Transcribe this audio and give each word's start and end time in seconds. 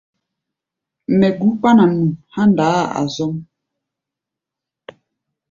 Mɛ 1.17 1.27
gú 1.39 1.47
kpána 1.59 1.85
nu 1.93 2.05
há̧ 2.33 2.43
ndaá-a 2.49 3.01
zɔ́m. 3.15 3.35